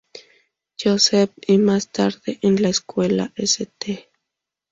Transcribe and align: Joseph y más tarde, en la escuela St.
Joseph 0.83 1.29
y 1.45 1.59
más 1.59 1.91
tarde, 1.91 2.39
en 2.41 2.59
la 2.59 2.69
escuela 2.69 3.31
St. 3.35 4.09